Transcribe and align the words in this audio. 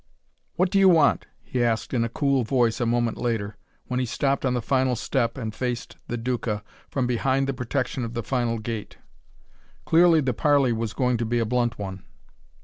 "What 0.55 0.71
do 0.71 0.79
you 0.79 0.89
want?" 0.89 1.27
he 1.43 1.63
asked 1.63 1.93
in 1.93 2.03
a 2.03 2.09
cool 2.09 2.43
voice 2.43 2.81
a 2.81 2.87
moment 2.87 3.19
later, 3.19 3.55
when 3.85 3.99
he 3.99 4.07
stopped 4.07 4.45
on 4.47 4.55
the 4.55 4.59
final 4.63 4.95
step 4.95 5.37
and 5.37 5.53
faced 5.53 5.95
the 6.07 6.17
Duca 6.17 6.63
from 6.89 7.05
behind 7.05 7.45
the 7.45 7.53
protection 7.53 8.03
of 8.03 8.15
the 8.15 8.23
final 8.23 8.57
gate. 8.57 8.97
Clearly 9.85 10.19
the 10.19 10.33
parley 10.33 10.73
was 10.73 10.93
going 10.93 11.17
to 11.17 11.25
be 11.27 11.37
a 11.37 11.45
blunt 11.45 11.77
one. 11.77 12.01